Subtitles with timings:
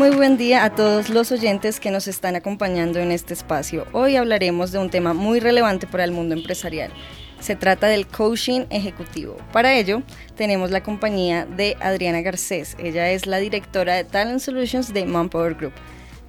[0.00, 3.86] Muy buen día a todos los oyentes que nos están acompañando en este espacio.
[3.92, 6.90] Hoy hablaremos de un tema muy relevante para el mundo empresarial.
[7.38, 9.36] Se trata del coaching ejecutivo.
[9.52, 10.00] Para ello,
[10.36, 12.78] tenemos la compañía de Adriana Garcés.
[12.78, 15.74] Ella es la directora de Talent Solutions de Manpower Group.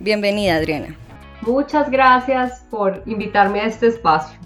[0.01, 0.93] Bienvenida, Adriana.
[1.39, 4.37] Muchas gracias por invitarme a este espacio.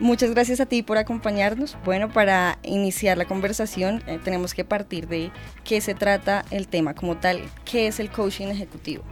[0.00, 1.76] Muchas gracias a ti por acompañarnos.
[1.84, 5.30] Bueno, para iniciar la conversación eh, tenemos que partir de
[5.64, 9.04] qué se trata el tema como tal, qué es el coaching ejecutivo.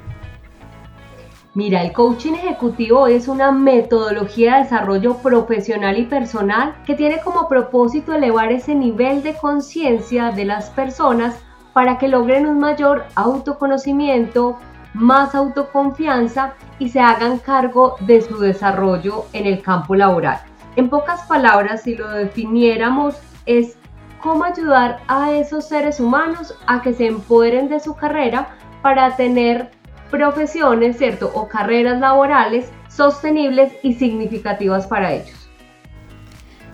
[1.52, 7.48] Mira, el coaching ejecutivo es una metodología de desarrollo profesional y personal que tiene como
[7.48, 11.36] propósito elevar ese nivel de conciencia de las personas
[11.72, 14.58] para que logren un mayor autoconocimiento,
[14.94, 20.49] más autoconfianza y se hagan cargo de su desarrollo en el campo laboral.
[20.76, 23.16] En pocas palabras, si lo definiéramos,
[23.46, 23.76] es
[24.22, 29.70] cómo ayudar a esos seres humanos a que se empoderen de su carrera para tener
[30.10, 31.30] profesiones, ¿cierto?
[31.34, 35.48] O carreras laborales sostenibles y significativas para ellos.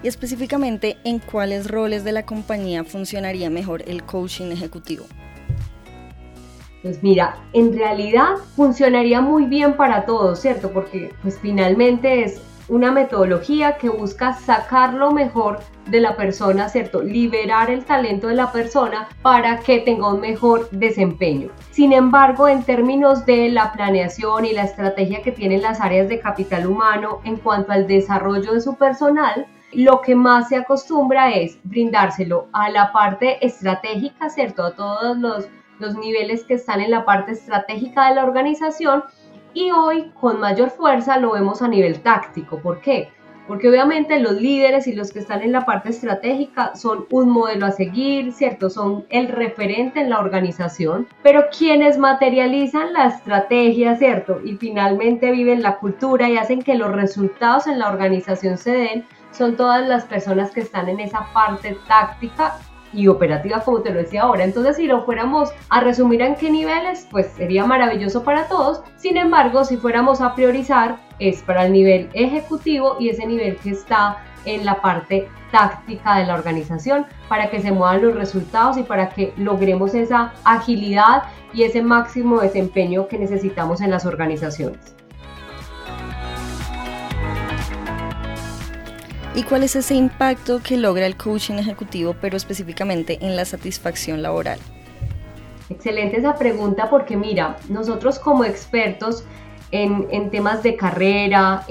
[0.02, 5.04] Y específicamente, ¿en cuáles roles de la compañía funcionaría mejor el coaching ejecutivo?
[6.82, 10.70] Pues mira, en realidad funcionaría muy bien para todos, ¿cierto?
[10.70, 17.02] Porque pues finalmente es una metodología que busca sacar lo mejor de la persona, ¿cierto?
[17.02, 21.50] Liberar el talento de la persona para que tenga un mejor desempeño.
[21.70, 26.18] Sin embargo, en términos de la planeación y la estrategia que tienen las áreas de
[26.18, 31.58] capital humano en cuanto al desarrollo de su personal, lo que más se acostumbra es
[31.64, 34.64] brindárselo a la parte estratégica, ¿cierto?
[34.64, 39.04] A todos los, los niveles que están en la parte estratégica de la organización
[39.56, 42.58] y hoy con mayor fuerza lo vemos a nivel táctico.
[42.58, 43.08] ¿Por qué?
[43.48, 47.64] Porque obviamente los líderes y los que están en la parte estratégica son un modelo
[47.64, 48.68] a seguir, ¿cierto?
[48.68, 54.40] Son el referente en la organización, pero quienes materializan la estrategia, ¿cierto?
[54.44, 59.06] Y finalmente viven la cultura y hacen que los resultados en la organización se den,
[59.30, 62.58] son todas las personas que están en esa parte táctica
[62.92, 64.44] y operativa, como te lo decía ahora.
[64.44, 68.82] Entonces, si lo fuéramos a resumir en qué niveles, pues sería maravilloso para todos.
[68.96, 73.70] Sin embargo, si fuéramos a priorizar, es para el nivel ejecutivo y ese nivel que
[73.70, 78.82] está en la parte táctica de la organización para que se muevan los resultados y
[78.82, 84.96] para que logremos esa agilidad y ese máximo desempeño que necesitamos en las organizaciones.
[89.36, 94.22] ¿Y cuál es ese impacto que logra el coaching ejecutivo, pero específicamente en la satisfacción
[94.22, 94.58] laboral?
[95.68, 99.24] Excelente esa pregunta porque mira, nosotros como expertos
[99.72, 101.66] en, temas de carrera,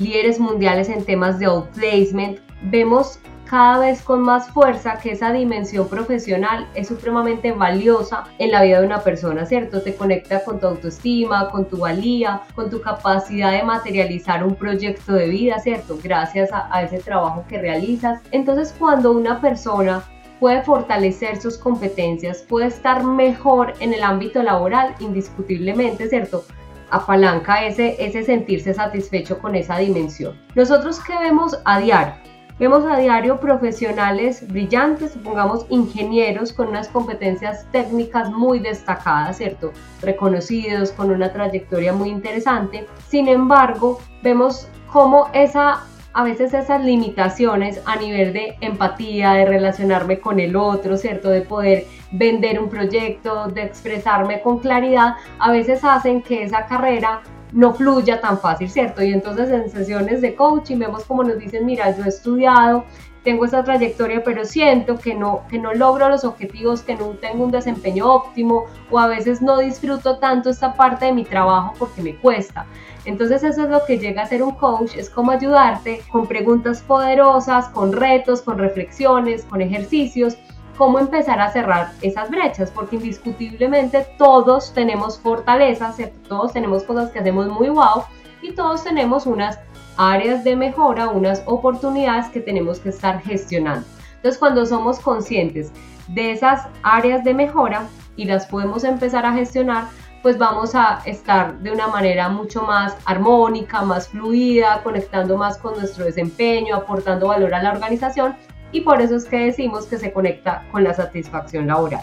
[0.00, 5.88] líderes mundiales en temas de outplacement, vemos cada vez con más fuerza que esa dimensión
[5.88, 9.82] profesional es supremamente valiosa en la vida de una persona, ¿cierto?
[9.82, 15.12] Te conecta con tu autoestima, con tu valía, con tu capacidad de materializar un proyecto
[15.12, 15.98] de vida, ¿cierto?
[16.02, 18.20] Gracias a, ese trabajo que realizas.
[18.30, 20.02] Entonces, cuando una persona
[20.40, 26.44] puede fortalecer sus competencias, puede estar mejor en el ámbito laboral, indiscutiblemente, ¿cierto?
[26.90, 30.38] apalanca ese, ese sentirse satisfecho con esa dimensión.
[30.54, 32.14] Nosotros que vemos a diario,
[32.56, 39.72] Vemos a diario profesionales brillantes, supongamos ingenieros con unas competencias técnicas muy destacadas, ¿cierto?
[40.02, 42.86] Reconocidos, con una trayectoria muy interesante.
[43.08, 45.82] Sin embargo, vemos cómo esa
[46.16, 51.28] a veces esas limitaciones a nivel de empatía, de relacionarme con el otro, ¿cierto?
[51.28, 57.22] De poder vender un proyecto, de expresarme con claridad, a veces hacen que esa carrera
[57.54, 59.02] no fluya tan fácil, ¿cierto?
[59.02, 62.84] Y entonces en sesiones de coaching vemos como nos dicen, mira, yo he estudiado,
[63.22, 67.44] tengo esta trayectoria, pero siento que no, que no logro los objetivos, que no tengo
[67.44, 72.02] un desempeño óptimo o a veces no disfruto tanto esta parte de mi trabajo porque
[72.02, 72.66] me cuesta.
[73.04, 76.82] Entonces eso es lo que llega a ser un coach, es como ayudarte con preguntas
[76.82, 80.36] poderosas, con retos, con reflexiones, con ejercicios
[80.76, 85.96] cómo empezar a cerrar esas brechas, porque indiscutiblemente todos tenemos fortalezas,
[86.28, 88.04] todos tenemos cosas que hacemos muy wow
[88.42, 89.58] y todos tenemos unas
[89.96, 93.86] áreas de mejora, unas oportunidades que tenemos que estar gestionando.
[94.16, 95.72] Entonces, cuando somos conscientes
[96.08, 97.86] de esas áreas de mejora
[98.16, 99.88] y las podemos empezar a gestionar,
[100.22, 105.74] pues vamos a estar de una manera mucho más armónica, más fluida, conectando más con
[105.74, 108.34] nuestro desempeño, aportando valor a la organización
[108.74, 112.02] y por eso es que decimos que se conecta con la satisfacción laboral.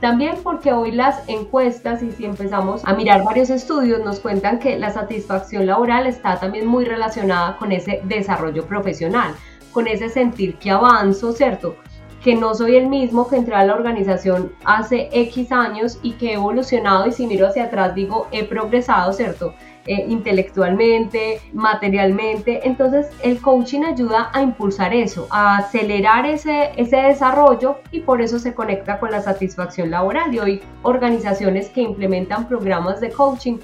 [0.00, 4.78] También porque hoy las encuestas y si empezamos a mirar varios estudios nos cuentan que
[4.78, 9.34] la satisfacción laboral está también muy relacionada con ese desarrollo profesional,
[9.72, 11.76] con ese sentir que avanzo, ¿cierto?
[12.22, 16.30] que no soy el mismo que entré a la organización hace X años y que
[16.30, 19.54] he evolucionado y si miro hacia atrás digo he progresado, ¿cierto?
[19.86, 22.60] Eh, intelectualmente, materialmente.
[22.68, 28.38] Entonces el coaching ayuda a impulsar eso, a acelerar ese, ese desarrollo y por eso
[28.38, 30.34] se conecta con la satisfacción laboral.
[30.34, 33.58] Y hoy organizaciones que implementan programas de coaching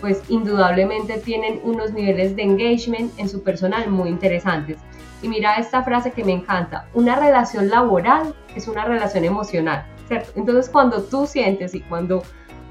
[0.00, 4.78] pues indudablemente tienen unos niveles de engagement en su personal muy interesantes.
[5.22, 9.84] Y mira esta frase que me encanta, una relación laboral es una relación emocional.
[10.34, 12.22] Entonces cuando tú sientes y cuando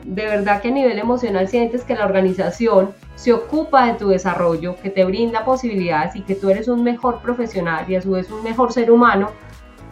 [0.04, 4.76] de verdad que a nivel emocional sientes que la organización se ocupa de tu desarrollo,
[4.82, 8.30] que te brinda posibilidades y que tú eres un mejor profesional y a su vez
[8.32, 9.32] un mejor ser humano,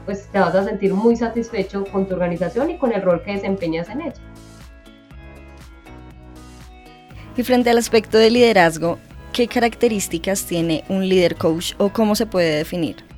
[0.06, 3.34] pues te vas a sentir muy satisfecho con tu organización y con el rol que
[3.34, 4.22] desempeñas en ella.
[7.36, 8.98] Y frente al aspecto de liderazgo,
[9.34, 13.15] ¿qué características tiene un líder coach o cómo se puede definir?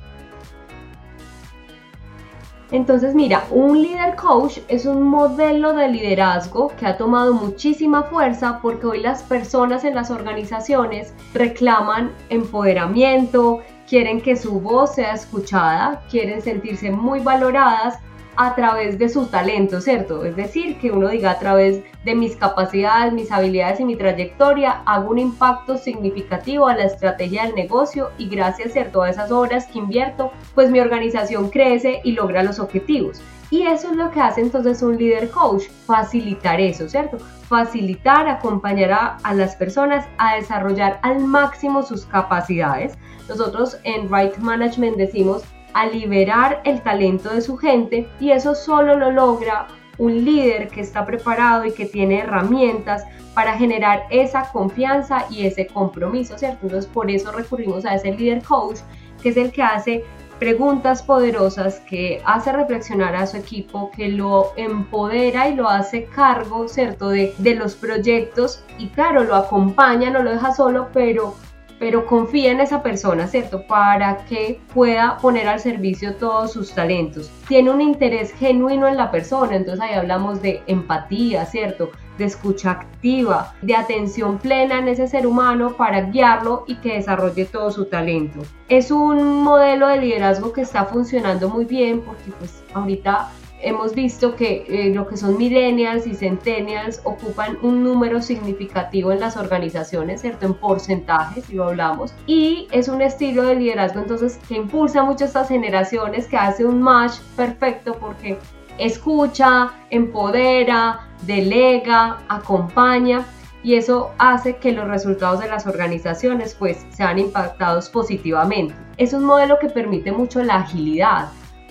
[2.70, 8.58] Entonces, mira, un líder coach es un modelo de liderazgo que ha tomado muchísima fuerza
[8.60, 16.02] porque hoy las personas en las organizaciones reclaman empoderamiento, quieren que su voz sea escuchada,
[16.10, 17.98] quieren sentirse muy valoradas
[18.38, 20.24] a través de su talento, ¿cierto?
[20.24, 24.82] Es decir, que uno diga a través de mis capacidades, mis habilidades y mi trayectoria,
[24.86, 29.02] hago un impacto significativo a la estrategia del negocio y gracias, ¿cierto?
[29.02, 33.20] A esas horas que invierto, pues mi organización crece y logra los objetivos.
[33.50, 37.18] Y eso es lo que hace entonces un líder coach, facilitar eso, ¿cierto?
[37.48, 42.96] Facilitar, acompañar a, las personas a desarrollar al máximo sus capacidades.
[43.28, 45.42] Nosotros en Right Management decimos
[45.74, 49.68] a liberar el talento de su gente y eso solo lo logra
[49.98, 53.04] un líder que está preparado y que tiene herramientas
[53.34, 56.60] para generar esa confianza y ese compromiso, ¿cierto?
[56.62, 58.78] Entonces por eso recurrimos a ese líder coach,
[59.22, 60.04] que es el que hace
[60.38, 66.68] preguntas poderosas, que hace reflexionar a su equipo, que lo empodera y lo hace cargo,
[66.68, 67.08] ¿cierto?
[67.08, 71.34] De, de los proyectos y claro, lo acompaña, no lo deja solo, pero
[71.78, 73.66] pero confía en esa persona, ¿cierto?
[73.66, 77.30] Para que pueda poner al servicio todos sus talentos.
[77.46, 81.90] Tiene un interés genuino en la persona, entonces ahí hablamos de empatía, ¿cierto?
[82.18, 87.44] De escucha activa, de atención plena en ese ser humano para guiarlo y que desarrolle
[87.44, 88.40] todo su talento.
[88.68, 94.36] Es un modelo de liderazgo que está funcionando muy bien porque pues ahorita hemos visto
[94.36, 100.20] que eh, lo que son millennials y centennials ocupan un número significativo en las organizaciones,
[100.20, 100.46] ¿cierto?
[100.46, 102.14] En porcentajes, si lo hablamos.
[102.26, 106.80] Y es un estilo de liderazgo entonces que impulsa mucho estas generaciones, que hace un
[106.80, 108.38] match perfecto porque
[108.78, 113.24] escucha, empodera, delega, acompaña
[113.62, 118.74] y eso hace que los resultados de las organizaciones pues sean impactados positivamente.
[118.96, 121.28] Es un modelo que permite mucho la agilidad,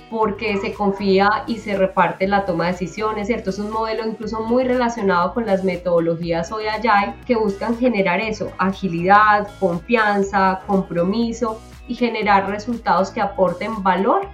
[0.09, 3.49] porque se confía y se reparte la toma de decisiones, ¿cierto?
[3.49, 8.51] Es un modelo incluso muy relacionado con las metodologías hoy Agile que buscan generar eso,
[8.57, 14.27] agilidad, confianza, compromiso y generar resultados que aporten valor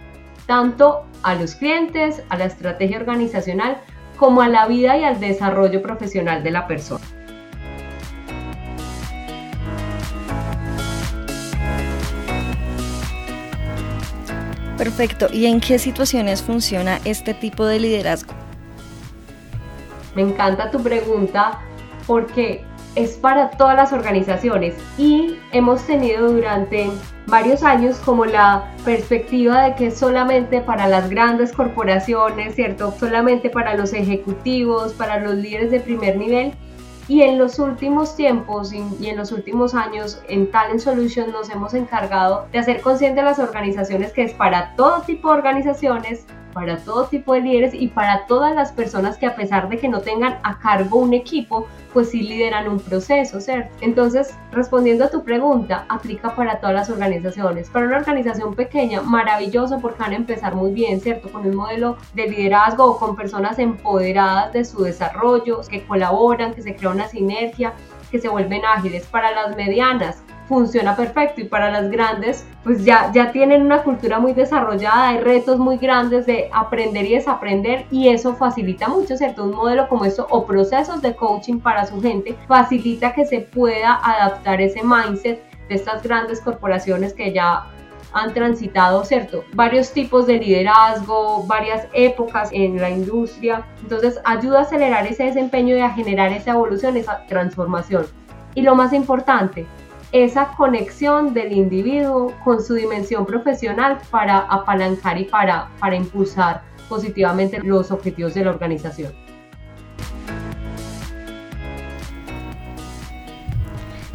[0.45, 3.77] tanto a los clientes, a la estrategia organizacional,
[4.17, 7.03] como a la vida y al desarrollo profesional de la persona.
[14.77, 15.27] Perfecto.
[15.31, 18.33] ¿Y en qué situaciones funciona este tipo de liderazgo?
[20.15, 21.59] Me encanta tu pregunta
[22.07, 22.63] porque
[22.95, 26.89] es para todas las organizaciones y hemos tenido durante
[27.25, 32.93] varios años como la perspectiva de que es solamente para las grandes corporaciones, ¿cierto?
[32.99, 36.53] Solamente para los ejecutivos, para los líderes de primer nivel
[37.07, 41.73] y en los últimos tiempos y, en los últimos años en Talent Solutions nos hemos
[41.73, 46.77] encargado de hacer consciente a las organizaciones que es para todo tipo de organizaciones para
[46.77, 50.01] todo tipo de líderes y para todas las personas que a pesar de que no
[50.01, 53.75] tengan a cargo un equipo, pues sí lideran un proceso, ¿cierto?
[53.81, 57.69] Entonces, respondiendo a tu pregunta, aplica para todas las organizaciones.
[57.69, 61.31] Para una organización pequeña, maravilloso porque van a empezar muy bien, ¿cierto?
[61.31, 66.61] Con un modelo de liderazgo o con personas empoderadas de su desarrollo, que colaboran, que
[66.61, 67.73] se crea una sinergia,
[68.11, 69.05] que se vuelven ágiles.
[69.07, 74.19] Para las medianas, funciona perfecto y para las grandes pues ya, ya tienen una cultura
[74.19, 79.43] muy desarrollada, hay retos muy grandes de aprender y desaprender y eso facilita mucho, ¿cierto?
[79.43, 83.99] Un modelo como esto o procesos de coaching para su gente facilita que se pueda
[84.03, 87.65] adaptar ese mindset de estas grandes corporaciones que ya
[88.13, 89.43] han transitado, ¿cierto?
[89.53, 93.65] Varios tipos de liderazgo, varias épocas en la industria.
[93.81, 98.05] Entonces ayuda a acelerar ese desempeño y a generar esa evolución, esa transformación.
[98.55, 99.65] Y lo más importante,
[100.13, 107.59] esa conexión del individuo con su dimensión profesional para apalancar y para, para impulsar positivamente
[107.63, 109.11] los objetivos de la organización.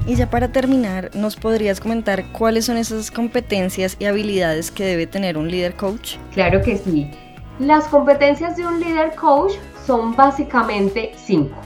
[0.06, 5.06] Y ya para terminar, ¿nos podrías comentar cuáles son esas competencias y habilidades que debe
[5.06, 6.16] tener un líder coach?
[6.32, 7.10] Claro que sí.
[7.58, 11.56] Las competencias de un líder coach son básicamente cinco.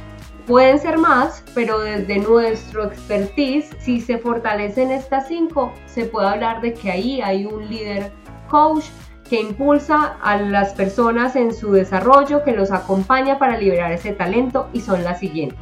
[0.46, 6.60] Pueden ser más, pero desde nuestro expertise, si se fortalecen estas cinco, se puede hablar
[6.60, 8.10] de que ahí hay un líder
[8.48, 8.86] coach
[9.28, 14.68] que impulsa a las personas en su desarrollo, que los acompaña para liberar ese talento
[14.72, 15.58] y son las siguientes.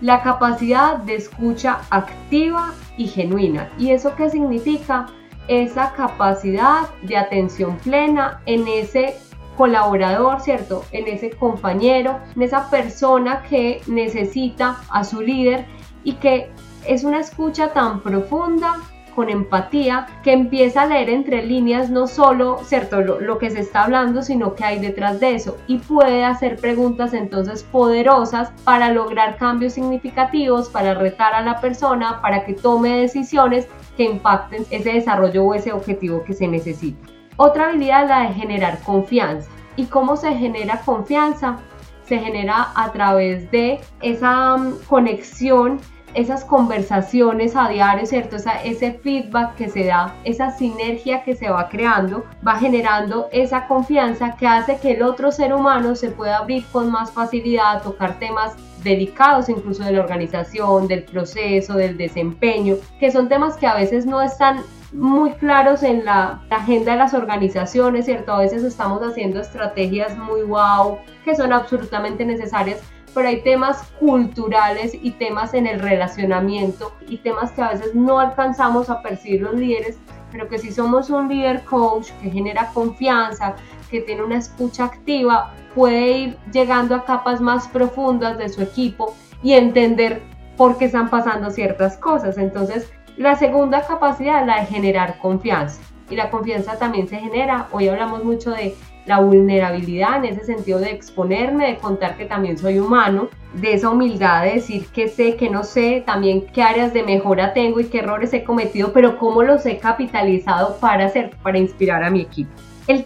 [0.00, 3.70] La capacidad de escucha activa y genuina.
[3.78, 5.06] ¿Y eso qué significa?
[5.48, 9.16] Esa capacidad de atención plena en ese
[9.56, 10.84] colaborador, ¿cierto?
[10.92, 15.66] En ese compañero, en esa persona que necesita a su líder
[16.02, 16.50] y que
[16.86, 18.76] es una escucha tan profunda
[19.14, 23.84] con empatía que empieza a leer entre líneas no solo cierto lo, que se está
[23.84, 25.56] hablando sino que hay detrás de eso.
[25.66, 32.20] Y puede hacer preguntas entonces poderosas para lograr cambios significativos para retar a la persona
[32.20, 37.68] para que tome decisiones que impacten ese desarrollo o ese objetivo que se necesita otra
[37.68, 39.48] habilidad es la de generar confianza.
[39.76, 41.58] ¿Y cómo se genera confianza?
[42.06, 45.80] Se genera a través de esa mm, conexión,
[46.14, 48.36] esas conversaciones a diario, ¿cierto?
[48.36, 54.36] ese feedback que se da, esa sinergia que se va creando, va generando esa confianza
[54.36, 58.20] que hace que el otro ser humano se pueda abrir con más facilidad a tocar
[58.20, 63.74] temas delicados incluso de la organización, del proceso, del desempeño, que son temas que a
[63.74, 64.60] veces no están
[64.94, 68.32] muy claros en la, agenda de las organizaciones, ¿cierto?
[68.32, 72.80] A veces estamos haciendo estrategias muy wow, que son absolutamente necesarias,
[73.12, 78.20] pero hay temas culturales y temas en el relacionamiento y temas que a veces no
[78.20, 79.98] alcanzamos a percibir los líderes,
[80.30, 83.56] pero que si somos un líder coach que genera confianza,
[83.90, 89.16] que tiene una escucha activa, puede ir llegando a capas más profundas de su equipo
[89.42, 90.22] y entender
[90.56, 92.38] por qué están pasando ciertas cosas.
[92.38, 95.80] Entonces, la segunda capacidad la de generar confianza.
[96.10, 98.74] Y la confianza también se genera, hoy hablamos mucho de
[99.06, 103.90] la vulnerabilidad en ese sentido de exponerme, de contar que también soy humano, de esa
[103.90, 107.84] humildad de decir que sé, que no sé, también qué áreas de mejora tengo y
[107.86, 112.22] qué errores he cometido, pero cómo los he capitalizado para hacer, para inspirar a mi
[112.22, 112.50] equipo.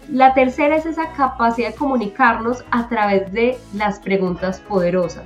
[0.09, 5.23] la tercera es esa capacidad de comunicarnos a través de las preguntas poderosas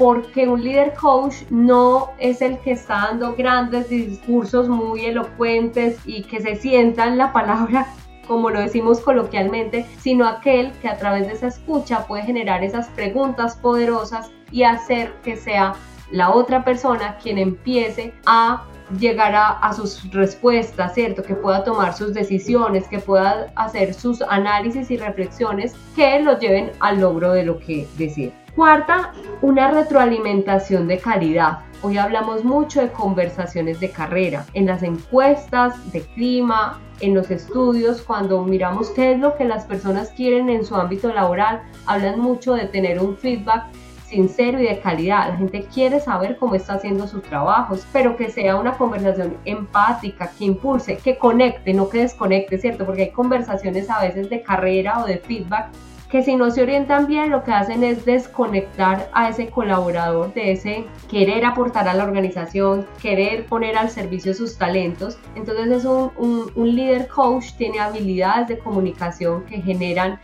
[0.00, 6.22] porque un líder coach no es el que está dando grandes discursos muy elocuentes y
[6.22, 7.86] que se sienta en la palabra
[8.26, 12.88] como lo decimos coloquialmente, sino aquel que a través de esa escucha puede generar esas
[12.88, 15.74] preguntas poderosas y hacer que sea
[16.10, 18.64] la otra persona quien empiece a
[18.98, 21.22] llegar a, sus respuestas, ¿cierto?
[21.22, 26.72] Que pueda tomar sus decisiones, que pueda hacer sus análisis y reflexiones que lo lleven
[26.80, 28.32] al logro de lo que desea.
[28.54, 31.60] Cuarta, una retroalimentación de calidad.
[31.82, 38.02] Hoy hablamos mucho de conversaciones de carrera, en las encuestas de clima, en los estudios,
[38.02, 42.54] cuando miramos qué es lo que las personas quieren en su ámbito laboral, hablan mucho
[42.54, 43.64] de tener un feedback
[44.10, 45.28] sincero y de calidad.
[45.28, 50.30] La gente quiere saber cómo está haciendo su trabajo, pero que sea una conversación empática,
[50.36, 52.84] que impulse, que conecte, no que desconecte, ¿cierto?
[52.84, 55.68] Porque hay conversaciones a veces de carrera o de feedback
[56.10, 60.50] que si no se orientan bien lo que hacen es desconectar a ese colaborador de
[60.50, 65.18] ese querer aportar a la organización, querer poner al servicio sus talentos.
[65.36, 66.10] Entonces es un,
[66.56, 70.18] un, líder coach, tiene habilidades de comunicación que generan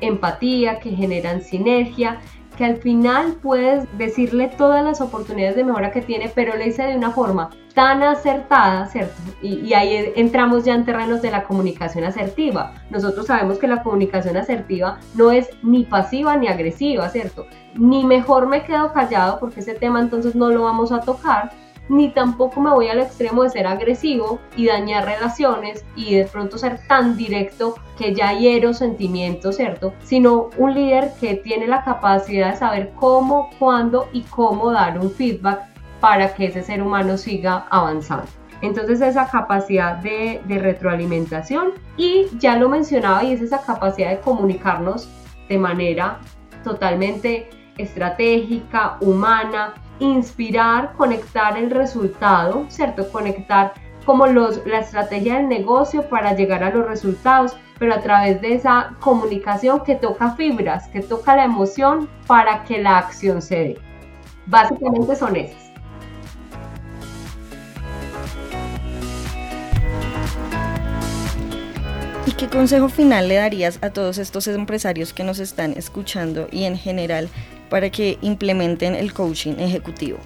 [0.00, 2.18] empatía, que generan sinergia,
[2.58, 6.82] que al final puedes decirle todas las oportunidades de mejora que tiene, pero le dice
[6.82, 9.14] de una forma tan acertada, ¿cierto?
[9.40, 12.74] Y, ahí entramos ya en terrenos de la comunicación asertiva.
[12.90, 17.46] Nosotros sabemos que la comunicación asertiva no es ni pasiva ni agresiva, ¿cierto?
[17.76, 21.52] Ni mejor me quedo callado porque ese tema entonces no lo vamos a tocar,
[21.88, 26.58] ni tampoco me voy al extremo de ser agresivo y dañar relaciones y de pronto
[26.58, 29.92] ser tan directo que ya hiero sentimientos, ¿cierto?
[30.02, 35.10] Sino un líder que tiene la capacidad de saber cómo, cuándo y cómo dar un
[35.10, 35.60] feedback
[36.00, 38.26] para que ese ser humano siga avanzando.
[38.60, 44.20] Entonces esa capacidad de, de retroalimentación y ya lo mencionaba y es esa capacidad de
[44.20, 45.08] comunicarnos
[45.48, 46.18] de manera
[46.64, 53.10] totalmente estratégica, humana, inspirar, conectar el resultado, ¿cierto?
[53.10, 53.72] Conectar
[54.04, 58.54] como los, la estrategia del negocio para llegar a los resultados, pero a través de
[58.54, 63.78] esa comunicación que toca fibras, que toca la emoción para que la acción se dé.
[64.46, 65.68] Básicamente son esas.
[72.26, 76.64] ¿Y qué consejo final le darías a todos estos empresarios que nos están escuchando y
[76.64, 77.28] en general
[77.68, 80.18] para que implementen el coaching ejecutivo?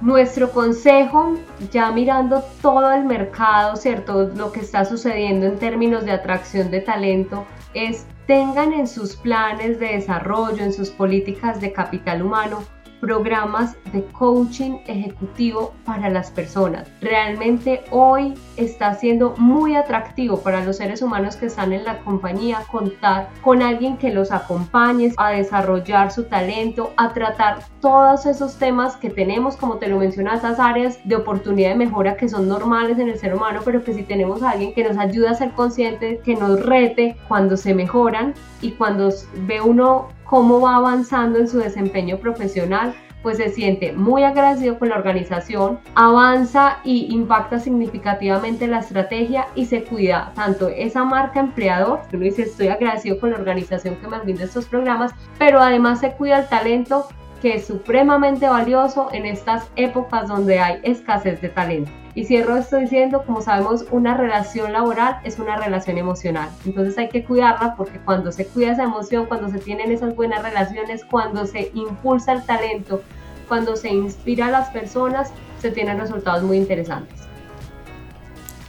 [0.00, 1.38] Nuestro consejo,
[1.70, 4.30] ya mirando todo el mercado, ¿cierto?
[4.34, 9.78] Lo que está sucediendo en términos de atracción de talento, es tengan en sus planes
[9.78, 12.64] de desarrollo, en sus políticas de capital humano,
[13.02, 16.88] programas de coaching ejecutivo para las personas.
[17.00, 22.62] Realmente hoy está siendo muy atractivo para los seres humanos que están en la compañía
[22.70, 28.94] contar con alguien que los acompañe a desarrollar su talento, a tratar todos esos temas
[28.96, 33.00] que tenemos, como te lo mencionas, esas áreas de oportunidad de mejora que son normales
[33.00, 35.50] en el ser humano, pero que si tenemos a alguien que nos ayuda a ser
[35.50, 39.10] conscientes, que nos rete cuando se mejoran y cuando
[39.44, 44.88] ve uno cómo va avanzando en su desempeño profesional, pues se siente muy agradecido con
[44.88, 52.00] la organización, avanza y impacta significativamente la estrategia y se cuida tanto esa marca empleador,
[52.14, 56.12] uno dice estoy agradecido con la organización que me brinda estos programas, pero además se
[56.12, 57.06] cuida el talento
[57.42, 61.90] que es supremamente valioso en estas épocas donde hay escasez de talento.
[62.14, 66.50] Y cierro esto diciendo, como sabemos, una relación laboral es una relación emocional.
[66.64, 70.40] Entonces hay que cuidarla porque cuando se cuida esa emoción, cuando se tienen esas buenas
[70.42, 73.02] relaciones, cuando se impulsa el talento,
[73.48, 77.22] cuando se inspira a las personas, se tienen resultados muy interesantes.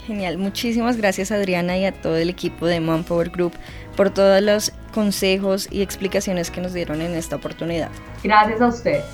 [0.08, 3.53] Genial, muchísimas gracias Adriana y a todo el equipo de Manpower Group
[3.96, 7.90] por todos los consejos y explicaciones que nos dieron en esta oportunidad.
[8.24, 9.06] Gracias a ustedes.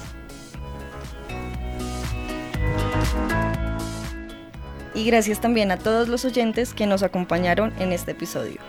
[4.94, 8.60] Y gracias también a todos los oyentes que nos acompañaron en este episodio.